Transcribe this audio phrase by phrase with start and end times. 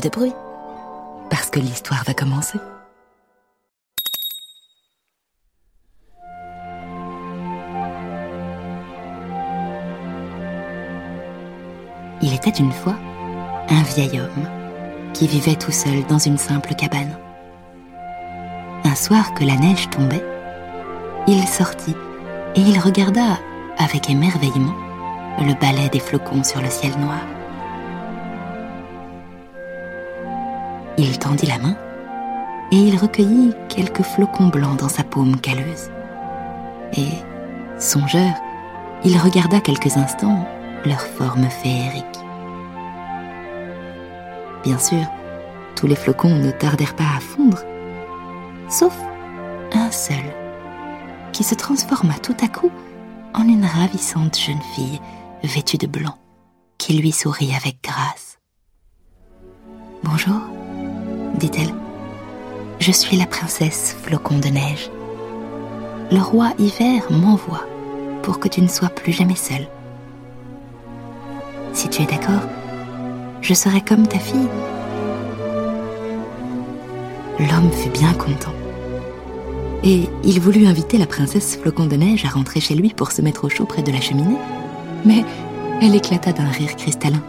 [0.00, 0.34] De bruit,
[1.30, 2.58] parce que l'histoire va commencer.
[12.22, 12.96] Il était une fois
[13.68, 14.48] un vieil homme
[15.12, 17.18] qui vivait tout seul dans une simple cabane.
[18.84, 20.24] Un soir que la neige tombait,
[21.26, 21.96] il sortit
[22.56, 23.38] et il regarda
[23.78, 24.74] avec émerveillement
[25.38, 27.33] le balai des flocons sur le ciel noir.
[30.96, 31.76] Il tendit la main
[32.70, 35.90] et il recueillit quelques flocons blancs dans sa paume calleuse.
[36.96, 37.08] Et,
[37.78, 38.32] songeur,
[39.04, 40.46] il regarda quelques instants
[40.84, 42.04] leur forme féerique.
[44.62, 45.04] Bien sûr,
[45.74, 47.62] tous les flocons ne tardèrent pas à fondre,
[48.68, 48.96] sauf
[49.72, 50.24] un seul,
[51.32, 52.70] qui se transforma tout à coup
[53.34, 55.00] en une ravissante jeune fille
[55.42, 56.16] vêtue de blanc,
[56.78, 58.38] qui lui sourit avec grâce.
[60.02, 60.40] Bonjour,
[61.34, 61.74] dit-elle.
[62.80, 64.90] Je suis la princesse Flocon de Neige.
[66.10, 67.66] Le roi Hiver m'envoie
[68.22, 69.66] pour que tu ne sois plus jamais seule.
[71.72, 72.48] Si tu es d'accord,
[73.40, 74.48] je serai comme ta fille.
[77.38, 78.52] L'homme fut bien content.
[79.82, 83.20] Et il voulut inviter la princesse Flocon de Neige à rentrer chez lui pour se
[83.20, 84.36] mettre au chaud près de la cheminée.
[85.04, 85.24] Mais
[85.82, 87.22] elle éclata d'un rire cristallin.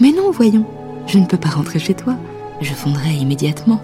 [0.00, 0.66] Mais non, voyons,
[1.06, 2.16] je ne peux pas rentrer chez toi.
[2.64, 3.82] Je fondrai immédiatement.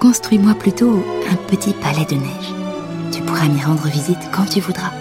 [0.00, 2.52] Construis-moi plutôt un petit palais de neige.
[3.10, 4.92] Tu pourras m'y rendre visite quand tu voudras.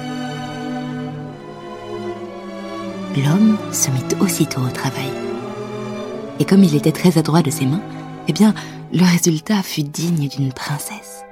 [3.18, 5.12] L'homme se mit aussitôt au travail.
[6.40, 7.81] Et comme il était très adroit de ses mains,
[8.30, 8.53] eh bien,
[8.94, 11.25] le résultat fut digne d'une princesse.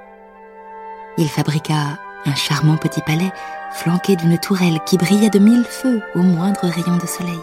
[1.18, 3.32] Il fabriqua un charmant petit palais
[3.72, 7.40] flanqué d'une tourelle qui brillait de mille feux au moindre rayon de soleil.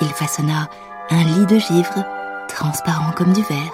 [0.00, 0.68] Il façonna
[1.10, 2.04] un lit de givre,
[2.48, 3.72] transparent comme du verre,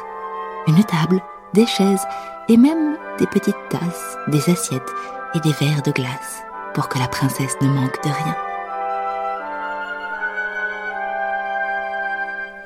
[0.66, 1.20] une table,
[1.54, 2.04] des chaises
[2.48, 4.90] et même des petites tasses, des assiettes
[5.34, 6.42] et des verres de glace
[6.74, 8.36] pour que la princesse ne manque de rien.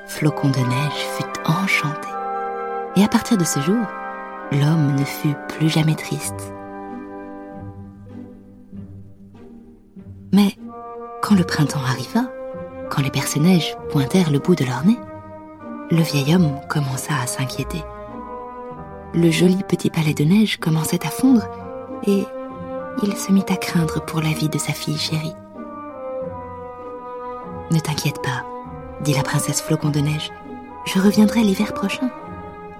[0.07, 2.07] Flocon de neige fut enchanté.
[2.95, 3.85] Et à partir de ce jour,
[4.51, 6.53] l'homme ne fut plus jamais triste.
[10.33, 10.55] Mais
[11.21, 12.26] quand le printemps arriva,
[12.97, 14.97] quand les personnages pointèrent le bout de leur nez,
[15.91, 17.83] le vieil homme commença à s'inquiéter.
[19.13, 21.47] Le joli petit palais de neige commençait à fondre
[22.07, 22.23] et
[23.03, 25.35] il se mit à craindre pour la vie de sa fille chérie.
[27.69, 28.43] Ne t'inquiète pas,
[29.01, 30.31] dit la princesse Flocon de Neige.
[30.87, 32.09] Je reviendrai l'hiver prochain.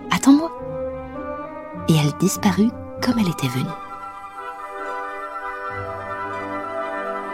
[0.09, 0.51] Attends-moi.
[1.89, 2.71] Et elle disparut
[3.03, 3.65] comme elle était venue.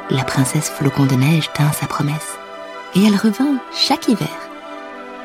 [0.09, 2.37] La princesse Flocon de Neige tint sa promesse,
[2.95, 4.29] et elle revint chaque hiver.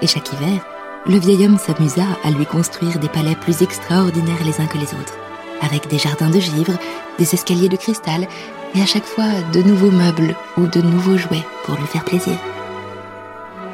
[0.02, 0.60] Et chaque hiver,
[1.06, 4.94] le vieil homme s'amusa à lui construire des palais plus extraordinaires les uns que les
[4.94, 5.16] autres,
[5.60, 6.74] avec des jardins de givre,
[7.18, 8.26] des escaliers de cristal,
[8.74, 12.36] et à chaque fois de nouveaux meubles ou de nouveaux jouets pour lui faire plaisir.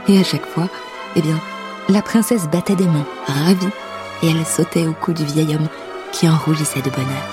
[0.08, 0.68] Et à chaque fois,
[1.16, 1.38] eh bien,
[1.88, 3.66] la princesse battait des mains, ravie,
[4.22, 5.68] et elle sautait au cou du vieil homme
[6.12, 7.28] qui en rougissait de bonheur.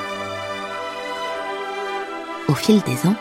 [2.48, 3.16] Au fil des ans,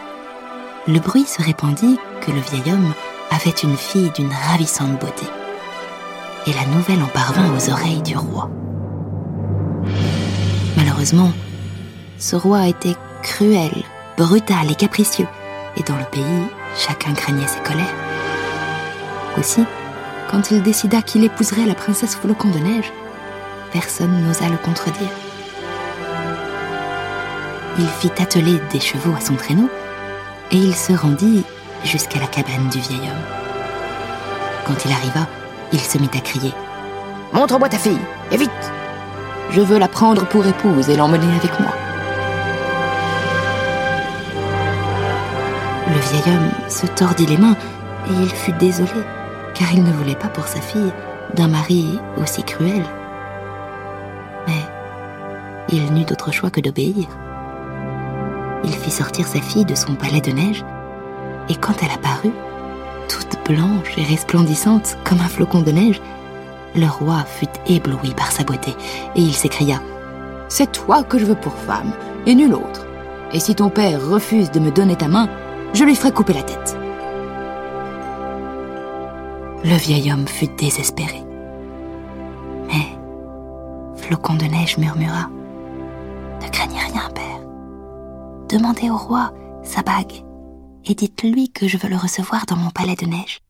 [0.89, 2.95] le bruit se répandit que le vieil homme
[3.31, 5.27] avait une fille d'une ravissante beauté.
[6.47, 8.51] Et la nouvelle en parvint aux oreilles du roi.
[10.77, 11.33] Malheureusement,
[12.19, 13.73] ce roi était cruel,
[14.17, 15.27] brutal et capricieux,
[15.77, 16.47] et dans le pays,
[16.77, 17.95] chacun craignait ses colères.
[19.39, 19.65] Aussi,
[20.31, 22.93] quand il décida qu'il épouserait la princesse Flocon de Neige,
[23.73, 25.11] personne n'osa le contredire.
[27.79, 29.69] Il fit atteler des chevaux à son traîneau
[30.51, 31.45] et il se rendit
[31.85, 33.25] jusqu'à la cabane du vieil homme.
[34.67, 35.27] Quand il arriva,
[35.73, 36.51] il se mit à crier⁇
[37.33, 37.99] Montre-moi ta fille,
[38.33, 38.51] et vite
[39.51, 41.73] Je veux la prendre pour épouse et l'emmener avec moi.
[45.89, 47.57] Le vieil homme se tordit les mains
[48.09, 48.91] et il fut désolé
[49.55, 50.93] car il ne voulait pas pour sa fille
[51.35, 52.85] d'un mari aussi cruel.
[54.47, 54.63] Mais
[55.69, 57.07] il n'eut d'autre choix que d'obéir.
[58.65, 60.65] Il fit sortir sa fille de son palais de neige
[61.49, 62.33] Et quand elle apparut,
[63.09, 66.01] toute blanche et resplendissante comme un flocon de neige,
[66.75, 68.73] le roi fut ébloui par sa beauté,
[69.17, 69.81] et il s'écria
[70.49, 71.93] C'est toi que je veux pour femme,
[72.27, 72.87] et nul autre.
[73.33, 75.29] Et si ton père refuse de me donner ta main,
[75.73, 76.77] je lui ferai couper la tête.
[79.65, 81.23] Le vieil homme fut désespéré.
[82.69, 82.97] Mais
[83.97, 85.29] Flocon de neige murmura
[86.43, 87.41] Ne craignez rien, père.
[88.49, 89.33] Demandez au roi
[89.63, 90.25] sa bague
[90.87, 93.41] et dites-lui que je veux le recevoir dans mon palais de neige.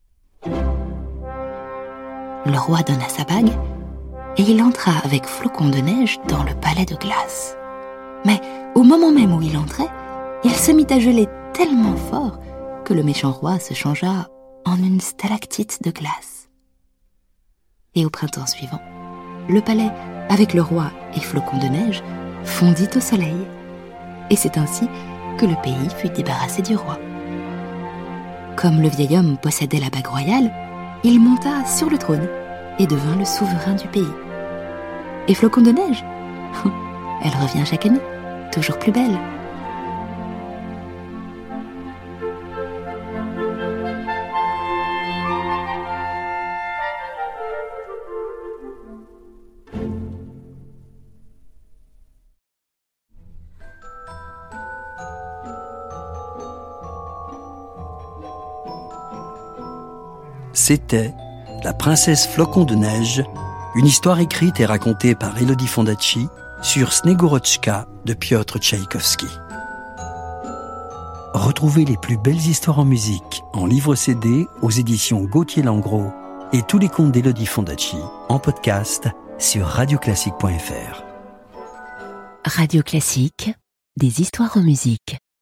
[2.46, 3.52] Le roi donna sa bague
[4.36, 7.56] et il entra avec Flocon de neige dans le palais de glace.
[8.24, 8.40] Mais
[8.74, 9.90] au moment même où il entrait,
[10.44, 12.38] il se mit à geler tellement fort
[12.84, 14.28] que le méchant roi se changea
[14.64, 16.48] en une stalactite de glace.
[17.94, 18.80] Et au printemps suivant,
[19.48, 19.90] le palais,
[20.28, 22.02] avec le roi et Flocon de neige,
[22.44, 23.46] fondit au soleil.
[24.30, 24.86] Et c'est ainsi
[25.38, 26.98] que le pays fut débarrassé du roi.
[28.60, 30.50] Comme le vieil homme possédait la bague royale,
[31.02, 32.28] il monta sur le trône
[32.78, 34.12] et devint le souverain du pays.
[35.28, 36.04] Et Flocon de neige?
[37.24, 38.00] Elle revient chaque année,
[38.52, 39.18] toujours plus belle.
[60.60, 61.14] C'était
[61.64, 63.24] La princesse flocon de neige,
[63.74, 66.28] une histoire écrite et racontée par Elodie Fondacci
[66.60, 69.26] sur Snegorochka de Piotr Tchaïkovski.
[71.32, 76.12] Retrouvez les plus belles histoires en musique en livre CD aux éditions Gauthier Langros
[76.52, 77.96] et tous les contes d'Elodie Fondacci
[78.28, 79.08] en podcast
[79.38, 81.02] sur radioclassique.fr.
[82.44, 83.50] Radio Classique,
[83.96, 85.16] des histoires en musique.